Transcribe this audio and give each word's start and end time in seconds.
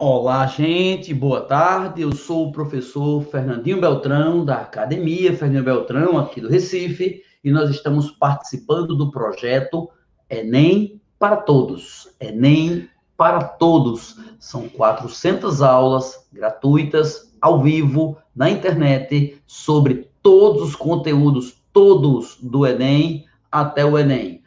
Olá, 0.00 0.46
gente, 0.46 1.12
boa 1.12 1.40
tarde. 1.40 2.02
Eu 2.02 2.14
sou 2.14 2.46
o 2.46 2.52
professor 2.52 3.20
Fernandinho 3.20 3.80
Beltrão, 3.80 4.44
da 4.44 4.58
Academia 4.58 5.32
Fernandinho 5.32 5.64
Beltrão, 5.64 6.16
aqui 6.16 6.40
do 6.40 6.48
Recife, 6.48 7.24
e 7.42 7.50
nós 7.50 7.68
estamos 7.68 8.08
participando 8.12 8.94
do 8.94 9.10
projeto 9.10 9.90
Enem 10.30 11.00
para 11.18 11.36
Todos. 11.36 12.14
Enem 12.20 12.88
para 13.16 13.42
Todos. 13.42 14.14
São 14.38 14.68
400 14.68 15.62
aulas 15.62 16.28
gratuitas, 16.32 17.34
ao 17.40 17.60
vivo, 17.60 18.18
na 18.36 18.48
internet, 18.48 19.42
sobre 19.48 20.08
todos 20.22 20.62
os 20.62 20.76
conteúdos, 20.76 21.60
todos 21.72 22.38
do 22.40 22.64
Enem 22.64 23.24
até 23.50 23.84
o 23.84 23.98
Enem. 23.98 24.44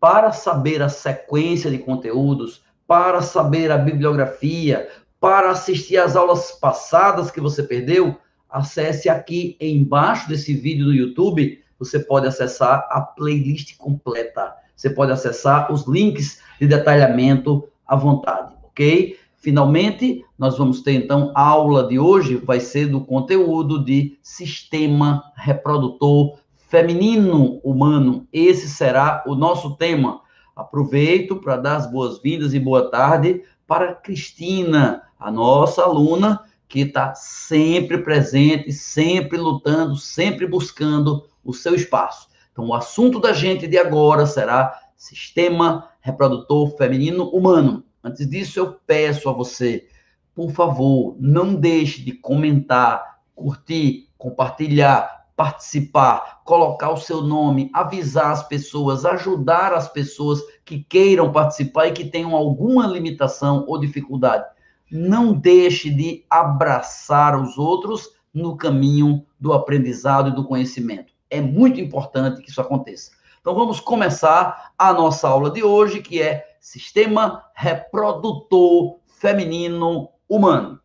Para 0.00 0.32
saber 0.32 0.80
a 0.80 0.88
sequência 0.88 1.70
de 1.70 1.76
conteúdos, 1.76 2.63
para 2.86 3.22
saber 3.22 3.70
a 3.70 3.78
bibliografia, 3.78 4.88
para 5.20 5.50
assistir 5.50 5.96
às 5.96 6.16
aulas 6.16 6.52
passadas 6.52 7.30
que 7.30 7.40
você 7.40 7.62
perdeu, 7.62 8.16
acesse 8.48 9.08
aqui 9.08 9.56
embaixo 9.60 10.28
desse 10.28 10.54
vídeo 10.54 10.86
do 10.86 10.94
YouTube, 10.94 11.58
você 11.78 11.98
pode 11.98 12.26
acessar 12.26 12.86
a 12.90 13.00
playlist 13.00 13.76
completa. 13.76 14.54
Você 14.76 14.90
pode 14.90 15.12
acessar 15.12 15.72
os 15.72 15.86
links 15.86 16.40
de 16.60 16.66
detalhamento 16.66 17.68
à 17.86 17.96
vontade, 17.96 18.54
ok? 18.64 19.18
Finalmente, 19.36 20.24
nós 20.38 20.56
vamos 20.56 20.82
ter 20.82 20.92
então 20.92 21.32
a 21.34 21.42
aula 21.42 21.86
de 21.86 21.98
hoje, 21.98 22.36
vai 22.36 22.60
ser 22.60 22.86
do 22.86 23.00
conteúdo 23.00 23.84
de 23.84 24.18
sistema 24.22 25.22
reprodutor 25.36 26.38
feminino 26.68 27.60
humano. 27.62 28.26
Esse 28.32 28.68
será 28.68 29.22
o 29.26 29.34
nosso 29.34 29.76
tema. 29.76 30.20
Aproveito 30.54 31.36
para 31.36 31.56
dar 31.56 31.76
as 31.76 31.90
boas-vindas 31.90 32.54
e 32.54 32.60
boa 32.60 32.90
tarde 32.90 33.42
para 33.66 33.94
Cristina, 33.94 35.02
a 35.18 35.30
nossa 35.30 35.82
aluna, 35.82 36.40
que 36.68 36.80
está 36.80 37.14
sempre 37.14 37.98
presente, 37.98 38.72
sempre 38.72 39.36
lutando, 39.36 39.96
sempre 39.96 40.46
buscando 40.46 41.28
o 41.44 41.52
seu 41.52 41.74
espaço. 41.74 42.28
Então, 42.52 42.68
o 42.68 42.74
assunto 42.74 43.18
da 43.18 43.32
gente 43.32 43.66
de 43.66 43.76
agora 43.76 44.26
será 44.26 44.80
sistema 44.96 45.88
reprodutor 46.00 46.76
feminino 46.76 47.28
humano. 47.30 47.84
Antes 48.02 48.28
disso, 48.28 48.60
eu 48.60 48.78
peço 48.86 49.28
a 49.28 49.32
você, 49.32 49.88
por 50.34 50.52
favor, 50.52 51.16
não 51.18 51.54
deixe 51.54 52.02
de 52.02 52.12
comentar, 52.12 53.18
curtir, 53.34 54.08
compartilhar, 54.16 55.23
participar, 55.36 56.42
colocar 56.44 56.90
o 56.90 56.96
seu 56.96 57.20
nome, 57.20 57.70
avisar 57.72 58.30
as 58.30 58.46
pessoas, 58.46 59.04
ajudar 59.04 59.72
as 59.72 59.88
pessoas 59.88 60.40
que 60.64 60.84
queiram 60.84 61.32
participar 61.32 61.88
e 61.88 61.92
que 61.92 62.04
tenham 62.04 62.34
alguma 62.34 62.86
limitação 62.86 63.64
ou 63.66 63.78
dificuldade. 63.78 64.44
Não 64.90 65.32
deixe 65.32 65.90
de 65.90 66.24
abraçar 66.30 67.40
os 67.40 67.58
outros 67.58 68.10
no 68.32 68.56
caminho 68.56 69.24
do 69.38 69.52
aprendizado 69.52 70.28
e 70.28 70.34
do 70.34 70.44
conhecimento. 70.44 71.12
É 71.30 71.40
muito 71.40 71.80
importante 71.80 72.42
que 72.42 72.50
isso 72.50 72.60
aconteça. 72.60 73.10
Então 73.40 73.54
vamos 73.54 73.80
começar 73.80 74.72
a 74.78 74.92
nossa 74.92 75.28
aula 75.28 75.50
de 75.50 75.62
hoje, 75.62 76.00
que 76.00 76.22
é 76.22 76.44
Sistema 76.60 77.44
Reprodutor 77.54 79.00
Feminino 79.06 80.08
Humano. 80.28 80.80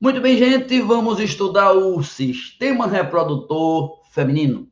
Muito 0.00 0.20
bem, 0.20 0.38
gente, 0.38 0.80
vamos 0.80 1.18
estudar 1.18 1.72
o 1.72 2.00
sistema 2.04 2.86
reprodutor 2.86 4.00
feminino. 4.12 4.68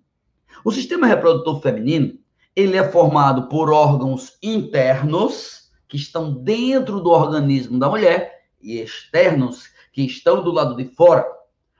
O 0.65 0.71
sistema 0.71 1.05
reprodutor 1.05 1.61
feminino, 1.61 2.17
ele 2.55 2.77
é 2.77 2.89
formado 2.89 3.49
por 3.49 3.73
órgãos 3.73 4.39
internos 4.41 5.69
que 5.89 5.97
estão 5.97 6.33
dentro 6.33 7.01
do 7.01 7.11
organismo 7.11 7.77
da 7.77 7.89
mulher 7.89 8.45
e 8.63 8.79
externos 8.79 9.65
que 9.93 10.03
estão 10.03 10.45
do 10.45 10.53
lado 10.53 10.77
de 10.77 10.85
fora. 10.95 11.27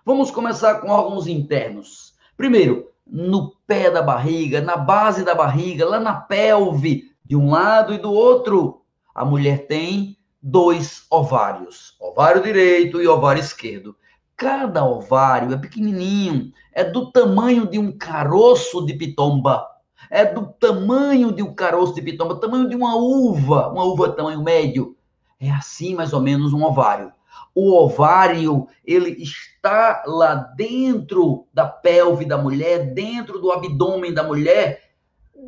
Vamos 0.05 0.33
começar 0.33 0.81
com 0.81 0.91
órgãos 0.91 1.29
internos. 1.29 2.15
Primeiro, 2.37 2.91
no 3.07 3.53
pé 3.65 3.93
da 3.93 4.03
barriga, 4.03 4.61
na 4.61 4.77
base 4.77 5.25
da 5.25 5.37
barriga, 5.37 5.87
lá 5.87 6.01
na 6.01 6.15
pelve, 6.15 7.13
de 7.25 7.37
um 7.37 7.51
lado 7.51 7.95
e 7.95 7.99
do 7.99 8.13
outro, 8.13 8.83
a 9.15 9.25
mulher 9.25 9.69
tem 9.69 10.16
dois 10.49 11.05
ovários, 11.11 11.97
ovário 11.99 12.41
direito 12.41 13.03
e 13.03 13.09
ovário 13.09 13.41
esquerdo. 13.41 13.97
Cada 14.37 14.85
ovário 14.85 15.53
é 15.53 15.59
pequenininho, 15.59 16.53
é 16.73 16.85
do 16.85 17.11
tamanho 17.11 17.67
de 17.67 17.81
um 17.81 17.91
caroço 17.91 18.87
de 18.87 18.95
pitomba, 18.95 19.67
é 20.09 20.25
do 20.25 20.47
tamanho 20.47 21.33
de 21.33 21.43
um 21.43 21.53
caroço 21.53 21.95
de 21.95 22.03
pitomba, 22.03 22.39
tamanho 22.39 22.69
de 22.69 22.77
uma 22.77 22.95
uva, 22.95 23.73
uma 23.73 23.83
uva 23.83 24.13
tamanho 24.13 24.41
médio. 24.41 24.97
É 25.41 25.51
assim 25.51 25.97
mais 25.97 26.13
ou 26.13 26.21
menos 26.21 26.53
um 26.53 26.63
ovário. 26.63 27.13
O 27.53 27.73
ovário, 27.73 28.69
ele 28.85 29.21
está 29.21 30.05
lá 30.07 30.35
dentro 30.57 31.49
da 31.53 31.67
pelve 31.67 32.25
da 32.25 32.39
mulher, 32.39 32.95
dentro 32.95 33.41
do 33.41 33.51
abdômen 33.51 34.15
da 34.15 34.23
mulher, 34.23 34.93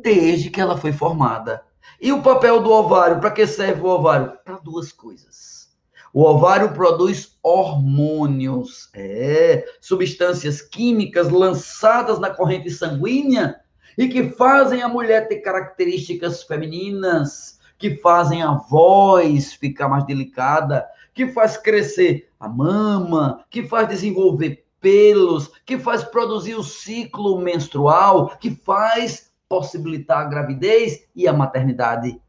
desde 0.03 0.49
que 0.49 0.59
ela 0.59 0.75
foi 0.75 0.91
formada. 0.91 1.63
E 2.01 2.11
o 2.11 2.21
papel 2.21 2.61
do 2.61 2.71
ovário? 2.71 3.19
Para 3.19 3.31
que 3.31 3.45
serve 3.45 3.81
o 3.81 3.87
ovário? 3.87 4.33
Para 4.43 4.57
duas 4.57 4.91
coisas. 4.91 5.69
O 6.13 6.23
ovário 6.23 6.73
produz 6.73 7.37
hormônios, 7.43 8.89
é, 8.95 9.65
substâncias 9.79 10.61
químicas 10.61 11.29
lançadas 11.29 12.19
na 12.19 12.31
corrente 12.31 12.71
sanguínea 12.71 13.59
e 13.97 14.07
que 14.07 14.29
fazem 14.29 14.81
a 14.81 14.87
mulher 14.87 15.27
ter 15.27 15.41
características 15.41 16.43
femininas, 16.43 17.59
que 17.77 17.97
fazem 17.97 18.41
a 18.41 18.53
voz 18.53 19.53
ficar 19.53 19.87
mais 19.87 20.05
delicada, 20.05 20.85
que 21.13 21.27
faz 21.27 21.57
crescer 21.57 22.29
a 22.39 22.47
mama, 22.47 23.43
que 23.49 23.67
faz 23.67 23.87
desenvolver 23.87 24.65
pelos, 24.81 25.51
que 25.65 25.77
faz 25.77 26.03
produzir 26.03 26.55
o 26.55 26.63
ciclo 26.63 27.39
menstrual, 27.39 28.37
que 28.39 28.51
faz 28.51 29.28
possibilitar 29.49 30.19
a 30.19 30.29
gravidez 30.29 31.07
e 31.15 31.27
a 31.27 31.33
maternidade. 31.33 32.21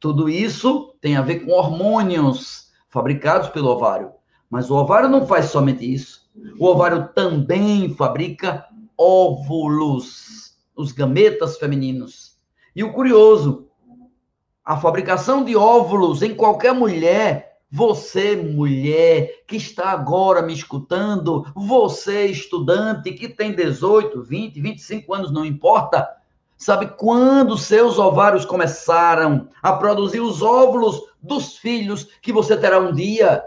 Tudo 0.00 0.28
isso 0.28 0.94
tem 1.00 1.16
a 1.16 1.22
ver 1.22 1.46
com 1.46 1.52
hormônios 1.52 2.72
fabricados 2.90 3.48
pelo 3.48 3.70
ovário. 3.70 4.12
Mas 4.50 4.70
o 4.70 4.74
ovário 4.74 5.08
não 5.08 5.26
faz 5.26 5.46
somente 5.46 5.90
isso. 5.90 6.28
O 6.58 6.66
ovário 6.66 7.08
também 7.14 7.94
fabrica 7.94 8.66
óvulos, 8.98 10.56
os 10.76 10.92
gametas 10.92 11.56
femininos. 11.56 12.36
E 12.74 12.82
o 12.82 12.92
curioso, 12.92 13.68
a 14.64 14.76
fabricação 14.76 15.44
de 15.44 15.56
óvulos 15.56 16.22
em 16.22 16.34
qualquer 16.34 16.74
mulher, 16.74 17.58
você, 17.70 18.36
mulher, 18.36 19.44
que 19.46 19.56
está 19.56 19.90
agora 19.90 20.42
me 20.42 20.52
escutando, 20.52 21.44
você, 21.54 22.26
estudante, 22.26 23.12
que 23.12 23.28
tem 23.28 23.52
18, 23.52 24.22
20, 24.22 24.60
25 24.60 25.14
anos, 25.14 25.32
não 25.32 25.44
importa, 25.44 26.08
Sabe 26.56 26.86
quando 26.96 27.58
seus 27.58 27.98
ovários 27.98 28.44
começaram 28.44 29.48
a 29.62 29.72
produzir 29.72 30.20
os 30.20 30.40
óvulos 30.40 31.00
dos 31.20 31.56
filhos 31.56 32.04
que 32.22 32.32
você 32.32 32.56
terá 32.56 32.78
um 32.78 32.92
dia? 32.92 33.42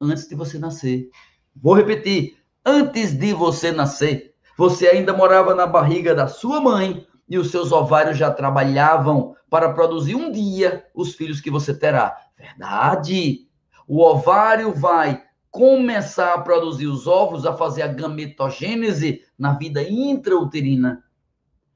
Antes 0.00 0.26
de 0.26 0.34
você 0.34 0.58
nascer. 0.58 1.10
Vou 1.54 1.74
repetir. 1.74 2.36
Antes 2.64 3.12
de 3.12 3.32
você 3.32 3.72
nascer, 3.72 4.34
você 4.56 4.88
ainda 4.88 5.12
morava 5.12 5.54
na 5.54 5.66
barriga 5.66 6.14
da 6.14 6.26
sua 6.26 6.60
mãe 6.60 7.06
e 7.28 7.38
os 7.38 7.50
seus 7.50 7.72
ovários 7.72 8.16
já 8.16 8.30
trabalhavam 8.30 9.34
para 9.50 9.72
produzir 9.72 10.14
um 10.14 10.30
dia 10.30 10.86
os 10.94 11.14
filhos 11.14 11.40
que 11.40 11.50
você 11.50 11.74
terá. 11.74 12.16
Verdade. 12.36 13.46
O 13.86 14.02
ovário 14.02 14.72
vai 14.72 15.22
começar 15.50 16.34
a 16.34 16.40
produzir 16.40 16.86
os 16.86 17.06
óvulos, 17.06 17.46
a 17.46 17.54
fazer 17.54 17.82
a 17.82 17.88
gametogênese 17.88 19.22
na 19.38 19.54
vida 19.54 19.82
intrauterina 19.82 21.02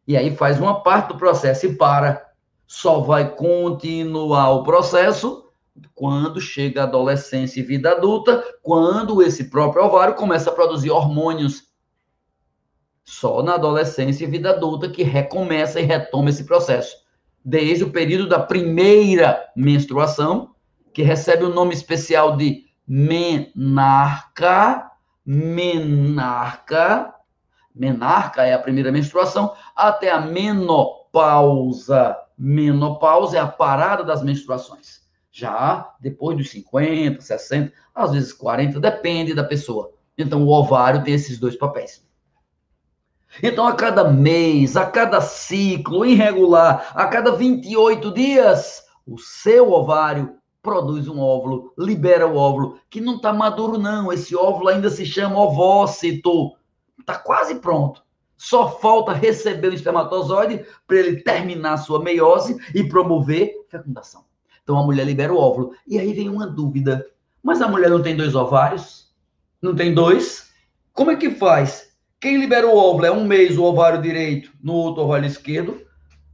e 0.07 0.17
aí 0.17 0.35
faz 0.35 0.61
uma 0.61 0.83
parte 0.83 1.09
do 1.09 1.19
processo 1.19 1.67
e 1.67 1.75
para. 1.75 2.31
Só 2.67 3.01
vai 3.01 3.35
continuar 3.35 4.51
o 4.51 4.63
processo 4.63 5.51
quando 5.95 6.41
chega 6.41 6.83
a 6.83 6.85
adolescência 6.85 7.61
e 7.61 7.65
vida 7.65 7.93
adulta, 7.93 8.43
quando 8.63 9.23
esse 9.23 9.45
próprio 9.45 9.85
ovário 9.85 10.15
começa 10.15 10.51
a 10.51 10.55
produzir 10.55 10.91
hormônios. 10.91 11.65
Só 13.05 13.43
na 13.43 13.55
adolescência 13.55 14.25
e 14.25 14.31
vida 14.31 14.51
adulta 14.51 14.89
que 14.89 15.03
recomeça 15.03 15.81
e 15.81 15.85
retoma 15.85 16.31
esse 16.31 16.45
processo. 16.45 16.97
Desde 17.45 17.85
o 17.85 17.91
período 17.91 18.29
da 18.29 18.39
primeira 18.39 19.51
menstruação, 19.57 20.55
que 20.93 21.03
recebe 21.03 21.45
o 21.45 21.53
nome 21.53 21.75
especial 21.75 22.37
de 22.37 22.65
menarca, 22.87 24.91
menarca, 25.25 27.13
menarca 27.75 28.45
é 28.45 28.53
a 28.53 28.59
primeira 28.59 28.93
menstruação, 28.93 29.55
até 29.75 30.11
a 30.11 30.21
menopausa. 30.21 32.17
Menopausa 32.37 33.37
é 33.37 33.41
a 33.41 33.47
parada 33.47 34.05
das 34.05 34.23
menstruações. 34.23 35.03
Já 35.31 35.95
depois 36.01 36.37
dos 36.37 36.51
50, 36.51 37.21
60, 37.21 37.73
às 37.95 38.13
vezes 38.13 38.33
40, 38.33 38.79
depende 38.81 39.35
da 39.35 39.45
pessoa. 39.45 39.93
Então, 40.17 40.45
o 40.45 40.51
ovário 40.51 41.03
tem 41.03 41.15
esses 41.15 41.39
dois 41.39 41.57
papéis. 41.57 42.05
Então, 43.43 43.67
a 43.67 43.75
cada 43.75 44.05
mês, 44.05 44.77
a 44.77 44.85
cada 44.85 45.21
ciclo 45.21 46.05
irregular, 46.05 46.93
a 46.95 47.07
cada 47.07 47.33
28 47.33 48.13
dias, 48.13 48.83
o 49.07 49.19
seu 49.19 49.73
ovário 49.73 50.37
produz 50.63 51.09
um 51.09 51.19
óvulo, 51.19 51.73
libera 51.79 52.27
o 52.27 52.37
óvulo, 52.37 52.79
que 52.91 53.01
não 53.01 53.17
está 53.17 53.33
maduro, 53.33 53.79
não. 53.79 54.13
Esse 54.13 54.37
óvulo 54.37 54.69
ainda 54.69 54.91
se 54.91 55.05
chama 55.05 55.41
ovócito. 55.41 56.53
Está 57.03 57.19
quase 57.19 57.57
pronto. 57.57 58.03
Só 58.37 58.79
falta 58.79 59.13
receber 59.13 59.69
o 59.69 59.75
espermatozoide 59.75 60.65
para 60.87 60.97
ele 60.97 61.21
terminar 61.21 61.75
a 61.75 61.79
sua 61.79 62.03
meiose 62.03 62.57
e 62.75 62.85
promover 62.85 63.53
fecundação. 63.69 64.25
Então 64.63 64.79
a 64.79 64.85
mulher 64.85 65.05
libera 65.05 65.33
o 65.33 65.39
óvulo. 65.39 65.75
E 65.87 65.99
aí 65.99 66.13
vem 66.13 66.29
uma 66.29 66.47
dúvida: 66.47 67.05
mas 67.43 67.61
a 67.61 67.69
mulher 67.69 67.91
não 67.91 68.03
tem 68.03 68.17
dois 68.17 68.35
ovários? 68.35 69.13
Não 69.61 69.75
tem 69.75 69.93
dois? 69.93 70.51
Como 70.93 71.11
é 71.11 71.17
que 71.17 71.31
faz? 71.31 71.93
Quem 72.21 72.39
libera 72.39 72.67
o 72.67 72.77
óvulo 72.77 73.07
é 73.07 73.11
um 73.11 73.25
mês 73.25 73.59
o 73.59 73.65
ovário 73.65 74.01
direito, 74.01 74.53
no 74.63 74.75
outro 74.75 75.03
ovário 75.03 75.27
esquerdo? 75.27 75.81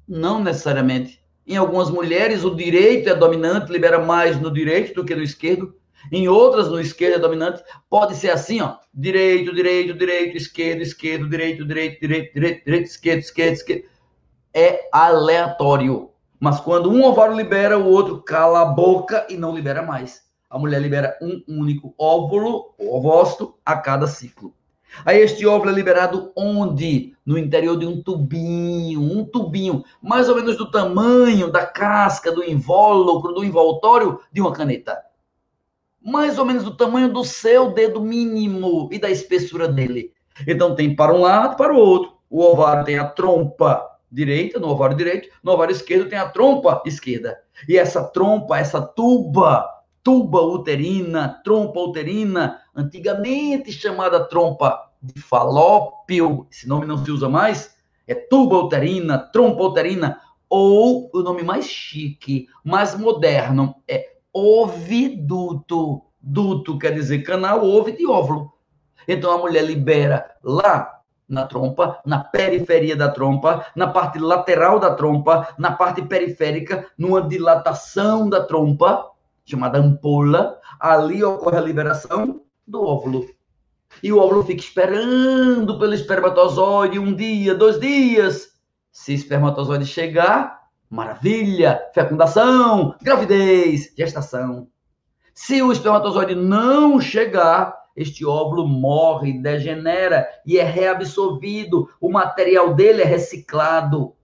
Não 0.06 0.42
necessariamente. 0.42 1.22
Em 1.46 1.56
algumas 1.56 1.90
mulheres, 1.90 2.44
o 2.44 2.54
direito 2.54 3.08
é 3.08 3.14
dominante, 3.14 3.72
libera 3.72 3.98
mais 3.98 4.38
no 4.38 4.52
direito 4.52 4.94
do 4.94 5.04
que 5.04 5.14
no 5.14 5.22
esquerdo. 5.22 5.74
Em 6.12 6.28
outras, 6.28 6.68
no 6.68 6.80
esquerdo 6.80 7.14
é 7.14 7.18
dominante. 7.18 7.62
Pode 7.90 8.14
ser 8.16 8.30
assim, 8.30 8.60
ó. 8.60 8.76
Direito, 8.94 9.54
direito, 9.54 9.94
direito, 9.94 10.36
esquerdo, 10.36 10.82
esquerdo, 10.82 11.28
direito, 11.28 11.64
direito, 11.64 12.00
direito, 12.00 12.34
direito, 12.34 12.64
direito, 12.64 12.86
esquerdo, 12.86 13.20
esquerdo, 13.20 13.52
esquerdo. 13.54 13.84
É 14.54 14.88
aleatório. 14.92 16.10
Mas 16.40 16.60
quando 16.60 16.90
um 16.90 17.04
ovário 17.04 17.36
libera, 17.36 17.78
o 17.78 17.88
outro 17.88 18.22
cala 18.22 18.62
a 18.62 18.66
boca 18.66 19.26
e 19.28 19.36
não 19.36 19.54
libera 19.54 19.82
mais. 19.82 20.22
A 20.48 20.58
mulher 20.58 20.80
libera 20.80 21.18
um 21.20 21.42
único 21.46 21.94
óvulo, 21.98 22.74
ovócito, 22.78 23.54
a 23.66 23.76
cada 23.76 24.06
ciclo. 24.06 24.54
Aí 25.04 25.20
este 25.20 25.46
óvulo 25.46 25.70
é 25.70 25.74
liberado 25.74 26.32
onde? 26.34 27.14
No 27.24 27.36
interior 27.36 27.76
de 27.76 27.86
um 27.86 28.02
tubinho, 28.02 29.00
um 29.00 29.24
tubinho 29.24 29.84
mais 30.00 30.28
ou 30.28 30.36
menos 30.36 30.56
do 30.56 30.70
tamanho 30.70 31.52
da 31.52 31.66
casca, 31.66 32.32
do 32.32 32.42
invólucro, 32.42 33.34
do 33.34 33.44
envoltório 33.44 34.18
de 34.32 34.40
uma 34.40 34.52
caneta. 34.52 34.98
Mais 36.08 36.38
ou 36.38 36.44
menos 36.46 36.64
do 36.64 36.74
tamanho 36.74 37.12
do 37.12 37.22
seu 37.22 37.72
dedo 37.72 38.00
mínimo 38.00 38.88
e 38.90 38.98
da 38.98 39.10
espessura 39.10 39.68
dele. 39.68 40.12
Então 40.46 40.74
tem 40.74 40.96
para 40.96 41.12
um 41.12 41.20
lado, 41.20 41.56
para 41.56 41.74
o 41.74 41.76
outro. 41.76 42.14
O 42.30 42.42
ovário 42.42 42.84
tem 42.84 42.98
a 42.98 43.04
trompa 43.04 43.86
direita, 44.10 44.58
no 44.58 44.68
ovário 44.68 44.96
direito, 44.96 45.28
no 45.42 45.52
ovário 45.52 45.72
esquerdo 45.72 46.08
tem 46.08 46.18
a 46.18 46.28
trompa 46.30 46.82
esquerda. 46.86 47.38
E 47.68 47.76
essa 47.76 48.02
trompa, 48.04 48.58
essa 48.58 48.80
tuba, 48.80 49.68
tuba 50.02 50.40
uterina, 50.40 51.40
trompa 51.44 51.78
uterina, 51.80 52.60
antigamente 52.74 53.70
chamada 53.70 54.24
trompa 54.24 54.90
de 55.02 55.20
falópio, 55.20 56.46
esse 56.50 56.66
nome 56.66 56.86
não 56.86 57.04
se 57.04 57.10
usa 57.10 57.28
mais, 57.28 57.76
é 58.06 58.14
tuba 58.14 58.56
uterina, 58.56 59.18
trompa 59.18 59.62
uterina, 59.62 60.20
ou 60.48 61.10
o 61.12 61.20
nome 61.20 61.42
mais 61.42 61.66
chique, 61.66 62.48
mais 62.64 62.98
moderno, 62.98 63.74
é 63.86 64.17
oviduto. 64.32 66.02
Duto 66.20 66.78
quer 66.78 66.92
dizer 66.94 67.22
canal, 67.22 67.64
ovo 67.64 67.90
de 67.92 68.06
óvulo. 68.06 68.52
Então 69.06 69.30
a 69.32 69.38
mulher 69.38 69.64
libera 69.64 70.30
lá 70.42 70.98
na 71.28 71.46
trompa, 71.46 72.00
na 72.04 72.24
periferia 72.24 72.96
da 72.96 73.10
trompa, 73.10 73.66
na 73.76 73.86
parte 73.86 74.18
lateral 74.18 74.78
da 74.78 74.94
trompa, 74.94 75.54
na 75.58 75.72
parte 75.72 76.02
periférica, 76.02 76.86
numa 76.96 77.20
dilatação 77.20 78.28
da 78.28 78.44
trompa, 78.44 79.10
chamada 79.44 79.78
ampola, 79.78 80.58
ali 80.80 81.22
ocorre 81.22 81.58
a 81.58 81.62
liberação 81.62 82.40
do 82.66 82.82
óvulo. 82.82 83.26
E 84.02 84.12
o 84.12 84.18
óvulo 84.18 84.44
fica 84.44 84.60
esperando 84.60 85.78
pelo 85.78 85.94
espermatozoide 85.94 86.98
um 86.98 87.14
dia, 87.14 87.54
dois 87.54 87.78
dias. 87.78 88.52
Se 88.90 89.12
o 89.12 89.14
espermatozoide 89.14 89.86
chegar, 89.86 90.67
maravilha, 90.90 91.80
fecundação, 91.94 92.94
gravidez, 93.02 93.92
gestação. 93.96 94.68
Se 95.34 95.62
o 95.62 95.70
espermatozoide 95.70 96.34
não 96.34 97.00
chegar, 97.00 97.76
este 97.94 98.24
óvulo 98.24 98.66
morre, 98.66 99.40
degenera 99.40 100.26
e 100.46 100.58
é 100.58 100.64
reabsorvido, 100.64 101.88
o 102.00 102.10
material 102.10 102.74
dele 102.74 103.02
é 103.02 103.04
reciclado. 103.04 104.14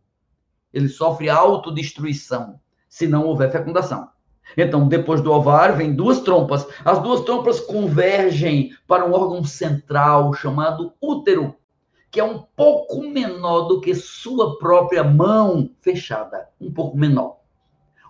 Ele 0.72 0.88
sofre 0.88 1.28
autodestruição 1.28 2.60
se 2.88 3.06
não 3.06 3.26
houver 3.26 3.50
fecundação. 3.50 4.08
Então, 4.56 4.86
depois 4.86 5.20
do 5.20 5.32
ovário, 5.32 5.76
vem 5.76 5.94
duas 5.94 6.20
trompas. 6.20 6.66
As 6.84 7.02
duas 7.02 7.22
trompas 7.22 7.58
convergem 7.60 8.70
para 8.86 9.04
um 9.04 9.12
órgão 9.12 9.42
central 9.42 10.32
chamado 10.34 10.92
útero, 11.00 11.56
que 12.14 12.20
é 12.20 12.24
um 12.24 12.38
pouco 12.38 13.02
menor 13.02 13.62
do 13.62 13.80
que 13.80 13.92
sua 13.92 14.56
própria 14.56 15.02
mão 15.02 15.68
fechada. 15.80 16.48
Um 16.60 16.72
pouco 16.72 16.96
menor. 16.96 17.38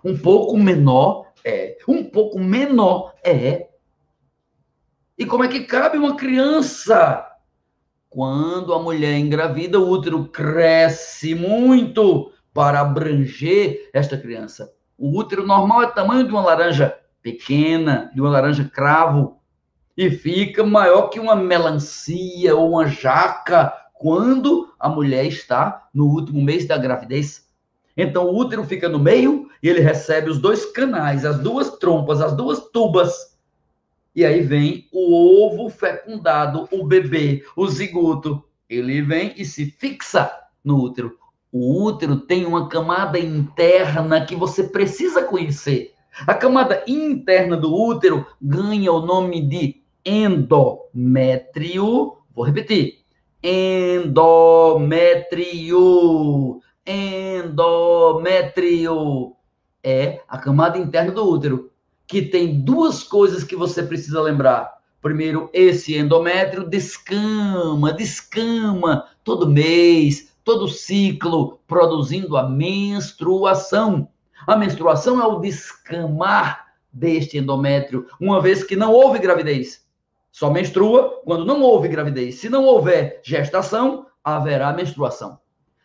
Um 0.03 0.15
pouco 0.15 0.55
menor 0.55 1.31
é. 1.43 1.75
Um 1.87 2.03
pouco 2.03 2.37
menor 2.37 3.15
é. 3.23 3.67
E 5.17 5.25
como 5.25 5.43
é 5.43 5.47
que 5.47 5.61
cabe 5.61 5.97
uma 5.97 6.15
criança? 6.15 7.27
Quando 8.07 8.75
a 8.75 8.79
mulher 8.79 9.17
engravida, 9.17 9.79
o 9.79 9.89
útero 9.89 10.25
cresce 10.25 11.33
muito 11.33 12.31
para 12.53 12.81
abranger 12.81 13.89
esta 13.91 14.15
criança. 14.15 14.71
O 14.95 15.17
útero 15.17 15.47
normal 15.47 15.81
é 15.81 15.87
tamanho 15.87 16.27
de 16.27 16.31
uma 16.31 16.43
laranja 16.43 16.95
pequena, 17.23 18.11
de 18.13 18.21
uma 18.21 18.29
laranja 18.29 18.69
cravo, 18.71 19.39
e 19.97 20.11
fica 20.11 20.63
maior 20.63 21.09
que 21.09 21.19
uma 21.19 21.35
melancia 21.35 22.55
ou 22.55 22.69
uma 22.69 22.85
jaca 22.85 23.73
quando 23.95 24.73
a 24.79 24.87
mulher 24.89 25.25
está 25.25 25.87
no 25.93 26.05
último 26.05 26.41
mês 26.41 26.67
da 26.67 26.77
gravidez. 26.77 27.49
Então 27.97 28.25
o 28.25 28.37
útero 28.37 28.63
fica 28.63 28.89
no 28.89 28.99
meio 28.99 29.49
e 29.63 29.69
ele 29.69 29.79
recebe 29.79 30.29
os 30.29 30.37
dois 30.37 30.65
canais, 30.65 31.25
as 31.25 31.39
duas 31.39 31.77
trompas, 31.77 32.21
as 32.21 32.35
duas 32.35 32.59
tubas. 32.71 33.35
E 34.13 34.23
aí 34.25 34.41
vem 34.41 34.87
o 34.91 35.45
ovo 35.45 35.69
fecundado, 35.69 36.67
o 36.71 36.85
bebê, 36.85 37.43
o 37.55 37.67
zigoto. 37.67 38.43
Ele 38.69 39.01
vem 39.01 39.33
e 39.37 39.45
se 39.45 39.65
fixa 39.65 40.31
no 40.63 40.77
útero. 40.81 41.17
O 41.51 41.83
útero 41.83 42.17
tem 42.17 42.45
uma 42.45 42.67
camada 42.67 43.17
interna 43.17 44.25
que 44.25 44.35
você 44.35 44.63
precisa 44.63 45.23
conhecer. 45.23 45.93
A 46.27 46.33
camada 46.33 46.83
interna 46.87 47.55
do 47.55 47.73
útero 47.73 48.25
ganha 48.41 48.91
o 48.91 49.05
nome 49.05 49.41
de 49.41 49.81
endométrio. 50.05 50.77
Vou 52.33 52.45
repetir. 52.45 53.04
Endométrio. 53.47 54.09
Endométrio 56.83 57.75
é 59.83 60.19
a 60.27 60.39
camada 60.39 60.79
interna 60.79 61.11
do 61.11 61.29
útero, 61.29 61.69
que 62.07 62.23
tem 62.23 62.59
duas 62.61 63.03
coisas 63.03 63.43
que 63.43 63.55
você 63.55 63.83
precisa 63.83 64.19
lembrar. 64.19 64.73
Primeiro, 64.99 65.47
esse 65.53 65.95
endométrio 65.95 66.67
descama, 66.67 67.93
descama 67.93 69.07
todo 69.23 69.47
mês, 69.47 70.35
todo 70.43 70.67
ciclo 70.67 71.59
produzindo 71.67 72.35
a 72.37 72.49
menstruação. 72.49 74.09
A 74.47 74.57
menstruação 74.57 75.21
é 75.21 75.27
o 75.27 75.37
descamar 75.37 76.65
deste 76.91 77.37
endométrio, 77.37 78.07
uma 78.19 78.41
vez 78.41 78.63
que 78.63 78.75
não 78.75 78.91
houve 78.91 79.19
gravidez. 79.19 79.84
Só 80.35 80.49
menstrua 80.49 81.21
quando 81.23 81.45
não 81.45 81.61
houve 81.61 81.87
gravidez. 81.87 82.35
Se 82.35 82.49
não 82.49 82.65
houver 82.65 83.21
gestação, 83.23 84.05
haverá 84.21 84.73
menstruação. 84.73 85.39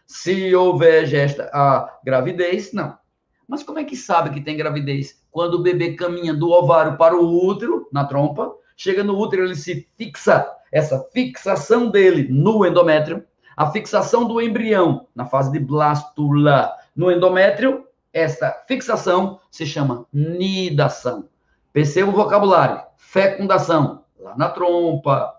Se 0.09 0.53
houver 0.53 1.07
gesta 1.07 1.49
a 1.55 2.01
gravidez, 2.05 2.73
não. 2.73 2.99
Mas 3.47 3.63
como 3.63 3.79
é 3.79 3.85
que 3.85 3.95
sabe 3.95 4.31
que 4.31 4.41
tem 4.41 4.57
gravidez? 4.57 5.23
Quando 5.31 5.55
o 5.55 5.63
bebê 5.63 5.95
caminha 5.95 6.35
do 6.35 6.51
ovário 6.51 6.97
para 6.97 7.17
o 7.17 7.47
útero, 7.47 7.89
na 7.93 8.05
trompa, 8.05 8.53
chega 8.77 9.05
no 9.05 9.17
útero, 9.17 9.45
ele 9.45 9.55
se 9.55 9.89
fixa. 9.97 10.45
Essa 10.73 10.99
fixação 11.13 11.89
dele 11.89 12.27
no 12.29 12.67
endométrio 12.67 13.25
a 13.57 13.71
fixação 13.71 14.27
do 14.27 14.41
embrião 14.41 15.07
na 15.15 15.27
fase 15.27 15.53
de 15.53 15.61
blástula 15.61 16.73
no 16.97 17.13
endométrio, 17.13 17.85
esta 18.13 18.51
fixação 18.67 19.39
se 19.49 19.65
chama 19.65 20.07
nidação. 20.13 21.29
Perceba 21.73 22.11
o 22.11 22.15
vocabulário. 22.15 22.83
Fecundação, 22.97 24.03
lá 24.21 24.37
na 24.37 24.49
trompa, 24.49 25.35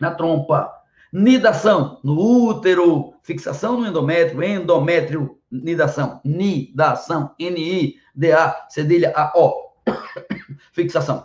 na 0.00 0.10
trompa. 0.10 0.72
Nidação, 1.12 2.00
no 2.02 2.18
útero. 2.48 3.14
Fixação 3.22 3.80
no 3.80 3.86
endométrio, 3.86 4.42
endométrio, 4.42 5.38
nidação. 5.50 6.20
Nidação, 6.24 7.34
N-I-D-A, 7.38 8.66
cedilha 8.68 9.12
A-O. 9.14 9.72
Fixação. 10.72 11.24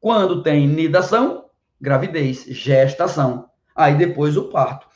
Quando 0.00 0.42
tem 0.42 0.66
nidação, 0.66 1.44
gravidez, 1.80 2.44
gestação. 2.48 3.50
Aí 3.76 3.94
depois 3.96 4.36
o 4.36 4.44
parto 4.44 4.88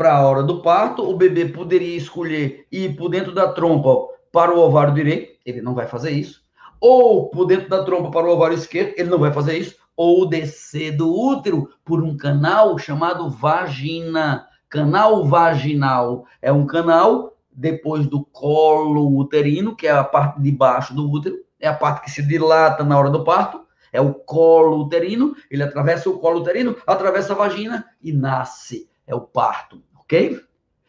para 0.00 0.14
a 0.14 0.26
hora 0.26 0.42
do 0.42 0.62
parto, 0.62 1.02
o 1.02 1.14
bebê 1.14 1.44
poderia 1.44 1.94
escolher 1.94 2.66
ir 2.72 2.96
por 2.96 3.10
dentro 3.10 3.34
da 3.34 3.52
trompa 3.52 4.08
para 4.32 4.50
o 4.50 4.58
ovário 4.58 4.94
direito, 4.94 5.38
ele 5.44 5.60
não 5.60 5.74
vai 5.74 5.86
fazer 5.86 6.12
isso, 6.12 6.40
ou 6.80 7.28
por 7.28 7.44
dentro 7.44 7.68
da 7.68 7.84
trompa 7.84 8.10
para 8.10 8.26
o 8.26 8.30
ovário 8.30 8.56
esquerdo, 8.56 8.94
ele 8.96 9.10
não 9.10 9.18
vai 9.18 9.30
fazer 9.30 9.58
isso, 9.58 9.76
ou 10.02 10.26
descer 10.26 10.96
do 10.96 11.14
útero 11.14 11.68
por 11.84 12.02
um 12.02 12.16
canal 12.16 12.78
chamado 12.78 13.28
vagina. 13.28 14.46
Canal 14.66 15.26
vaginal 15.26 16.24
é 16.40 16.50
um 16.50 16.64
canal 16.64 17.36
depois 17.52 18.06
do 18.06 18.24
colo 18.24 19.18
uterino, 19.18 19.76
que 19.76 19.86
é 19.86 19.90
a 19.90 20.02
parte 20.02 20.40
de 20.40 20.50
baixo 20.50 20.94
do 20.94 21.06
útero, 21.10 21.36
é 21.60 21.68
a 21.68 21.74
parte 21.74 22.00
que 22.00 22.10
se 22.10 22.26
dilata 22.26 22.82
na 22.82 22.98
hora 22.98 23.10
do 23.10 23.22
parto, 23.22 23.60
é 23.92 24.00
o 24.00 24.14
colo 24.14 24.78
uterino, 24.78 25.36
ele 25.50 25.62
atravessa 25.62 26.08
o 26.08 26.18
colo 26.18 26.40
uterino, 26.40 26.74
atravessa 26.86 27.34
a 27.34 27.36
vagina 27.36 27.84
e 28.02 28.10
nasce. 28.10 28.88
É 29.06 29.14
o 29.14 29.20
parto, 29.20 29.82
ok? 29.98 30.40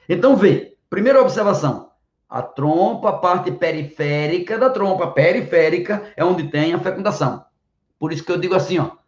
Então 0.08 0.38
vê, 0.38 0.78
primeira 0.90 1.20
observação, 1.20 1.90
a 2.30 2.42
trompa, 2.42 3.10
a 3.10 3.18
parte 3.18 3.52
periférica 3.52 4.58
da 4.58 4.70
trompa, 4.70 5.08
periférica 5.08 6.14
é 6.16 6.24
onde 6.24 6.48
tem 6.48 6.74
a 6.74 6.80
fecundação. 6.80 7.44
Por 8.00 8.14
isso 8.14 8.24
que 8.24 8.32
eu 8.32 8.38
digo 8.40 8.56
assim, 8.56 8.80
ó, 8.80 9.01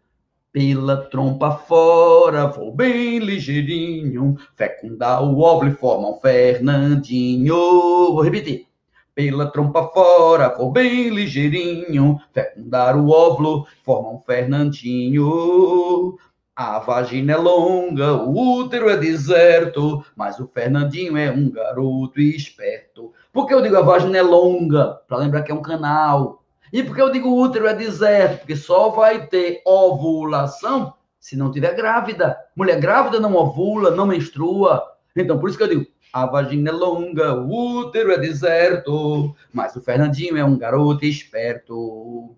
pela 0.53 0.97
trompa 1.09 1.57
fora, 1.57 2.45
vou 2.45 2.71
bem 2.71 3.17
ligeirinho, 3.17 4.37
fecundar 4.55 5.23
o 5.23 5.39
óvulo 5.39 5.71
e 5.71 5.73
formar 5.73 6.09
um 6.09 6.19
Fernandinho. 6.19 7.55
Vou 7.55 8.21
repetir. 8.21 8.67
Pela 9.15 9.47
trompa 9.47 9.87
fora, 9.87 10.55
vou 10.55 10.71
bem 10.71 11.09
ligeirinho, 11.09 12.21
fecundar 12.31 12.95
o 12.95 13.09
óvulo, 13.09 13.65
formar 13.83 14.11
um 14.11 14.19
Fernandinho. 14.19 16.19
A 16.55 16.77
vagina 16.77 17.33
é 17.33 17.37
longa, 17.37 18.13
o 18.13 18.59
útero 18.59 18.89
é 18.89 18.97
deserto, 18.97 20.05
mas 20.15 20.39
o 20.39 20.47
Fernandinho 20.47 21.17
é 21.17 21.31
um 21.31 21.49
garoto 21.49 22.21
esperto. 22.21 23.11
Por 23.31 23.47
que 23.47 23.55
eu 23.55 23.61
digo 23.61 23.77
a 23.77 23.81
vagina 23.81 24.19
é 24.19 24.21
longa? 24.21 25.01
Para 25.07 25.17
lembrar 25.17 25.41
que 25.41 25.51
é 25.51 25.55
um 25.55 25.63
canal. 25.63 26.42
E 26.73 26.81
por 26.81 26.95
que 26.95 27.01
eu 27.03 27.11
digo 27.11 27.39
útero 27.39 27.67
é 27.67 27.73
deserto? 27.75 28.39
Porque 28.39 28.55
só 28.55 28.89
vai 28.89 29.27
ter 29.27 29.61
ovulação 29.63 30.95
se 31.19 31.37
não 31.37 31.51
tiver 31.51 31.75
grávida. 31.75 32.35
Mulher 32.55 32.79
grávida 32.79 33.19
não 33.19 33.35
ovula, 33.35 33.91
não 33.91 34.07
menstrua. 34.07 34.83
Então, 35.15 35.37
por 35.37 35.49
isso 35.49 35.57
que 35.57 35.63
eu 35.63 35.67
digo, 35.67 35.85
a 36.11 36.25
vagina 36.25 36.71
é 36.71 36.73
longa, 36.73 37.35
o 37.35 37.77
útero 37.77 38.11
é 38.11 38.17
deserto, 38.17 39.35
mas 39.53 39.75
o 39.75 39.81
Fernandinho 39.81 40.35
é 40.35 40.43
um 40.43 40.57
garoto 40.57 41.05
esperto. 41.05 42.35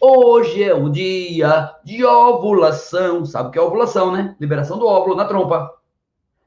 Hoje 0.00 0.62
é 0.62 0.72
o 0.72 0.88
dia 0.88 1.74
de 1.84 2.04
ovulação. 2.04 3.26
Sabe 3.26 3.48
o 3.48 3.50
que 3.50 3.58
é 3.58 3.62
ovulação, 3.62 4.12
né? 4.12 4.36
Liberação 4.38 4.78
do 4.78 4.86
óvulo 4.86 5.16
na 5.16 5.24
trompa. 5.24 5.68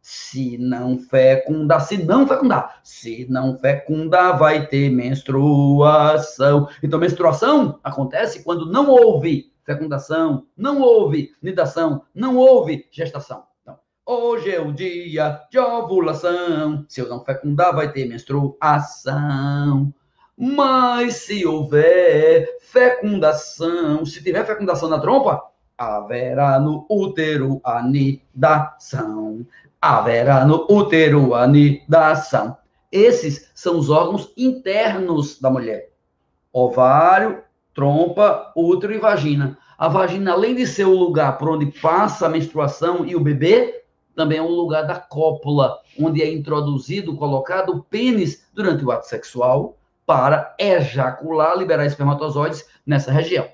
Se 0.07 0.55
não 0.59 0.99
fecundar, 0.99 1.81
se 1.81 1.97
não 1.97 2.27
fecundar, 2.27 2.79
se 2.83 3.25
não 3.27 3.57
fecundar, 3.57 4.37
vai 4.37 4.67
ter 4.67 4.87
menstruação. 4.87 6.69
Então, 6.83 6.99
menstruação 6.99 7.79
acontece 7.83 8.43
quando 8.43 8.71
não 8.71 8.87
houve 8.87 9.51
fecundação, 9.63 10.45
não 10.55 10.79
houve 10.79 11.31
nidação, 11.41 12.03
não 12.13 12.37
houve 12.37 12.87
gestação. 12.91 13.45
Então, 13.63 13.79
hoje 14.05 14.51
é 14.51 14.61
o 14.61 14.71
dia 14.71 15.41
de 15.49 15.57
ovulação. 15.57 16.85
Se 16.87 17.01
eu 17.01 17.09
não 17.09 17.25
fecundar, 17.25 17.73
vai 17.75 17.91
ter 17.91 18.05
menstruação. 18.07 19.91
Mas 20.37 21.15
se 21.15 21.47
houver 21.47 22.59
fecundação, 22.61 24.05
se 24.05 24.23
tiver 24.23 24.45
fecundação 24.45 24.87
na 24.87 24.99
trompa, 24.99 25.41
haverá 25.75 26.59
no 26.59 26.85
útero 26.89 27.59
anidação 27.63 29.45
haverá 29.85 30.43
no 30.45 30.65
útero 30.69 31.35
anidação. 31.35 32.57
Esses 32.91 33.51
são 33.53 33.77
os 33.77 33.89
órgãos 33.89 34.31
internos 34.35 35.39
da 35.39 35.49
mulher: 35.49 35.91
ovário, 36.51 37.43
trompa, 37.73 38.51
útero 38.55 38.93
e 38.93 38.97
vagina. 38.97 39.57
A 39.77 39.87
vagina, 39.87 40.31
além 40.31 40.55
de 40.55 40.65
ser 40.65 40.85
o 40.85 40.97
lugar 40.97 41.37
por 41.37 41.49
onde 41.49 41.67
passa 41.67 42.25
a 42.25 42.29
menstruação 42.29 43.05
e 43.05 43.15
o 43.15 43.19
bebê, 43.19 43.83
também 44.15 44.37
é 44.37 44.41
o 44.41 44.47
lugar 44.47 44.87
da 44.87 44.95
cópula, 44.95 45.77
onde 45.99 46.23
é 46.23 46.33
introduzido, 46.33 47.17
colocado 47.17 47.73
o 47.73 47.83
pênis 47.83 48.47
durante 48.53 48.83
o 48.83 48.91
ato 48.91 49.05
sexual 49.07 49.77
para 50.05 50.55
ejacular, 50.57 51.57
liberar 51.57 51.85
espermatozoides 51.85 52.65
nessa 52.85 53.11
região. 53.11 53.47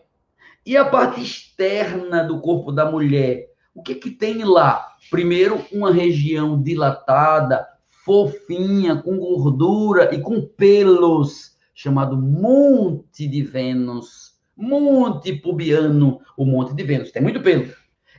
E 0.63 0.77
a 0.77 0.85
parte 0.85 1.21
externa 1.21 2.23
do 2.23 2.39
corpo 2.39 2.71
da 2.71 2.85
mulher, 2.85 3.50
o 3.73 3.81
que 3.81 3.95
que 3.95 4.11
tem 4.11 4.43
lá? 4.43 4.87
Primeiro, 5.09 5.65
uma 5.71 5.91
região 5.91 6.61
dilatada, 6.61 7.65
fofinha, 8.03 9.01
com 9.01 9.17
gordura 9.17 10.13
e 10.13 10.19
com 10.19 10.41
pelos, 10.41 11.55
chamado 11.73 12.17
Monte 12.17 13.27
de 13.27 13.41
Vênus. 13.41 14.31
Monte 14.55 15.33
pubiano, 15.33 16.19
o 16.37 16.45
Monte 16.45 16.73
de 16.73 16.83
Vênus. 16.83 17.11
Tem 17.11 17.21
muito 17.21 17.41
pelo. 17.41 17.73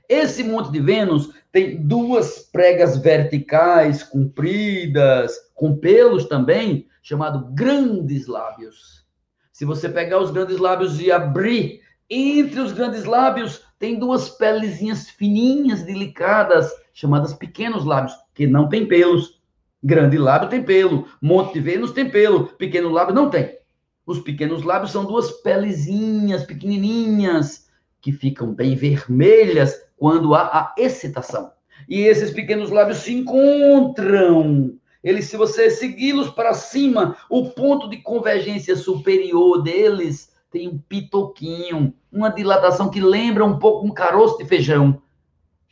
Esse 0.09 0.43
Monte 0.43 0.71
de 0.71 0.81
Vênus 0.81 1.31
tem 1.53 1.87
duas 1.87 2.39
pregas 2.51 2.97
verticais 2.97 4.03
compridas, 4.03 5.37
com 5.55 5.77
pelos 5.77 6.27
também, 6.27 6.87
chamado 7.03 7.53
grandes 7.55 8.27
lábios. 8.27 9.07
Se 9.53 9.65
você 9.65 9.89
pegar 9.89 10.21
os 10.21 10.31
grandes 10.31 10.59
lábios 10.59 11.01
e 11.01 11.13
abrir 11.13 11.81
entre 12.15 12.61
os 12.61 12.73
grandes 12.73 13.05
lábios 13.05 13.63
tem 13.79 13.99
duas 13.99 14.29
pelezinhas 14.29 15.09
fininhas, 15.09 15.83
delicadas, 15.83 16.71
chamadas 16.93 17.33
pequenos 17.33 17.87
lábios, 17.87 18.13
que 18.35 18.47
não 18.47 18.69
tem 18.69 18.87
pelos. 18.87 19.41
Grande 19.83 20.19
lábio 20.19 20.49
tem 20.49 20.63
pelo, 20.63 21.09
monte 21.21 21.55
de 21.55 21.61
Vênus 21.61 21.91
tem 21.91 22.09
pelo, 22.09 22.49
pequeno 22.49 22.91
lábio 22.91 23.15
não 23.15 23.31
tem. 23.31 23.59
Os 24.07 24.21
pequenos 24.21 24.63
lábios 24.63 24.93
são 24.93 25.05
duas 25.05 25.31
pelezinhas 25.41 26.45
pequenininhas 26.45 27.67
que 28.01 28.13
ficam 28.13 28.53
bem 28.53 28.77
vermelhas 28.77 29.75
quando 29.97 30.35
há 30.35 30.43
a 30.43 30.75
excitação. 30.77 31.51
E 31.89 32.03
esses 32.03 32.31
pequenos 32.31 32.71
lábios 32.71 32.99
se 32.99 33.13
encontram. 33.13 34.75
Eles, 35.03 35.25
se 35.25 35.37
você 35.37 35.71
segui-los 35.71 36.31
para 36.31 36.55
cima, 36.55 37.17
o 37.29 37.51
ponto 37.51 37.89
de 37.89 37.97
convergência 37.97 38.77
superior 38.77 39.63
deles 39.63 40.32
tem 40.53 40.69
um 40.69 40.79
pitoquinho, 40.79 41.95
uma 42.13 42.29
dilatação 42.29 42.91
que 42.91 43.01
lembra 43.01 43.45
um 43.45 43.59
pouco 43.59 43.87
um 43.87 43.91
caroço 43.91 44.37
de 44.37 44.45
feijão. 44.45 45.01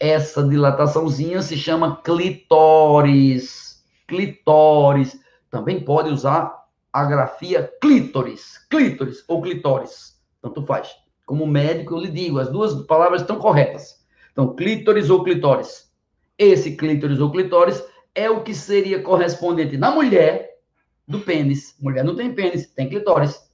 Essa 0.01 0.43
dilataçãozinha 0.43 1.43
se 1.43 1.57
chama 1.57 2.01
clitóris. 2.03 3.85
Clitóris. 4.09 5.21
Também 5.51 5.85
pode 5.85 6.09
usar 6.09 6.65
a 6.93 7.05
grafia 7.05 7.71
clítoris, 7.81 8.59
clítoris 8.69 9.23
ou 9.29 9.43
clitóris, 9.43 10.19
tanto 10.43 10.65
faz. 10.65 10.91
Como 11.27 11.47
médico, 11.47 11.95
eu 11.95 12.01
lhe 12.01 12.11
digo, 12.11 12.39
as 12.39 12.51
duas 12.51 12.75
palavras 12.87 13.21
estão 13.21 13.37
corretas. 13.37 14.05
Então, 14.33 14.55
clítoris 14.55 15.11
ou 15.11 15.23
clitóris. 15.23 15.93
Esse 16.37 16.75
clítoris 16.75 17.21
ou 17.21 17.31
clitóris 17.31 17.85
é 18.15 18.29
o 18.29 18.43
que 18.43 18.55
seria 18.55 19.03
correspondente 19.03 19.77
na 19.77 19.91
mulher 19.91 20.59
do 21.07 21.21
pênis. 21.21 21.77
Mulher 21.81 22.03
não 22.03 22.17
tem 22.17 22.33
pênis, 22.33 22.67
tem 22.69 22.89
clitóris. 22.89 23.50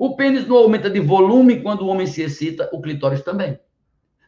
O 0.00 0.16
pênis 0.16 0.46
não 0.46 0.56
aumenta 0.56 0.88
de 0.88 0.98
volume 0.98 1.60
quando 1.60 1.82
o 1.82 1.88
homem 1.88 2.06
se 2.06 2.22
excita, 2.22 2.70
o 2.72 2.80
clitóris 2.80 3.20
também. 3.20 3.60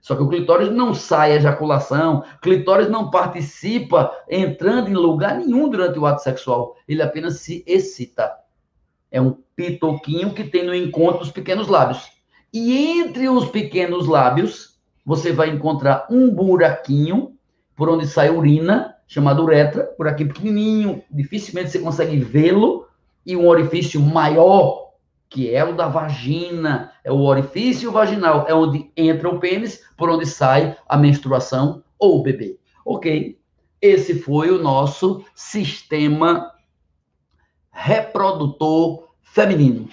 Só 0.02 0.14
que 0.14 0.22
o 0.22 0.28
clitóris 0.28 0.70
não 0.70 0.92
sai 0.92 1.32
a 1.32 1.36
ejaculação, 1.36 2.24
clitóris 2.42 2.90
não 2.90 3.10
participa 3.10 4.12
entrando 4.28 4.90
em 4.90 4.92
lugar 4.92 5.38
nenhum 5.38 5.70
durante 5.70 5.98
o 5.98 6.04
ato 6.04 6.22
sexual, 6.22 6.76
ele 6.86 7.00
apenas 7.00 7.38
se 7.38 7.64
excita. 7.66 8.30
É 9.10 9.18
um 9.18 9.38
pitoquinho 9.56 10.34
que 10.34 10.44
tem 10.44 10.62
no 10.62 10.74
encontro 10.74 11.22
os 11.22 11.30
pequenos 11.30 11.68
lábios. 11.68 12.06
E 12.52 12.98
entre 12.98 13.30
os 13.30 13.48
pequenos 13.48 14.06
lábios, 14.06 14.78
você 15.06 15.32
vai 15.32 15.48
encontrar 15.48 16.06
um 16.10 16.28
buraquinho 16.28 17.34
por 17.74 17.88
onde 17.88 18.06
sai 18.06 18.28
urina, 18.28 18.94
chamado 19.06 19.42
uretra, 19.42 19.90
buraquinho 19.96 20.34
pequenininho, 20.34 21.02
dificilmente 21.10 21.70
você 21.70 21.78
consegue 21.78 22.18
vê-lo, 22.18 22.86
e 23.24 23.34
um 23.34 23.46
orifício 23.46 24.00
maior 24.02 24.81
que 25.32 25.54
é 25.54 25.64
o 25.64 25.74
da 25.74 25.88
vagina, 25.88 26.92
é 27.02 27.10
o 27.10 27.22
orifício 27.22 27.90
vaginal, 27.90 28.44
é 28.46 28.54
onde 28.54 28.92
entra 28.94 29.30
o 29.30 29.40
pênis, 29.40 29.82
por 29.96 30.10
onde 30.10 30.26
sai 30.26 30.76
a 30.86 30.94
menstruação 30.94 31.82
ou 31.98 32.20
o 32.20 32.22
bebê. 32.22 32.58
Ok? 32.84 33.40
Esse 33.80 34.18
foi 34.18 34.50
o 34.50 34.62
nosso 34.62 35.24
sistema 35.34 36.52
reprodutor 37.70 39.08
feminino. 39.22 39.88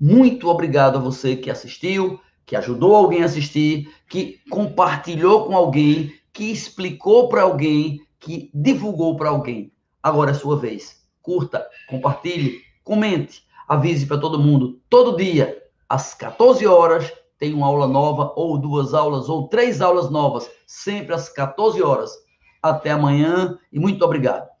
Muito 0.00 0.48
obrigado 0.48 0.96
a 0.96 1.02
você 1.02 1.36
que 1.36 1.50
assistiu, 1.50 2.18
que 2.46 2.56
ajudou 2.56 2.96
alguém 2.96 3.22
a 3.22 3.26
assistir, 3.26 3.94
que 4.08 4.40
compartilhou 4.48 5.44
com 5.44 5.54
alguém, 5.54 6.14
que 6.32 6.50
explicou 6.50 7.28
para 7.28 7.42
alguém, 7.42 8.00
que 8.18 8.50
divulgou 8.54 9.16
para 9.16 9.28
alguém. 9.28 9.70
Agora 10.02 10.30
é 10.30 10.34
sua 10.34 10.56
vez. 10.56 11.02
Curta, 11.20 11.62
compartilhe, 11.90 12.62
comente 12.82 13.42
avise 13.68 14.06
para 14.06 14.18
todo 14.18 14.38
mundo, 14.38 14.80
todo 14.88 15.16
dia, 15.16 15.62
às 15.88 16.14
14 16.14 16.66
horas, 16.66 17.12
tem 17.38 17.52
uma 17.54 17.66
aula 17.66 17.88
nova, 17.88 18.32
ou 18.36 18.56
duas 18.56 18.94
aulas, 18.94 19.28
ou 19.28 19.48
três 19.48 19.80
aulas 19.80 20.10
novas, 20.10 20.50
sempre 20.66 21.14
às 21.14 21.28
14 21.28 21.82
horas. 21.82 22.12
Até 22.62 22.90
amanhã 22.90 23.58
e 23.72 23.80
muito 23.80 24.04
obrigado. 24.04 24.51